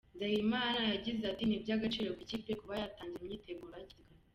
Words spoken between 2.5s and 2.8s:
kuba